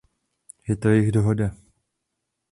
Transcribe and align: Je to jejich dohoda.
Je 0.67 0.75
to 0.75 0.89
jejich 0.89 1.11
dohoda. 1.11 1.51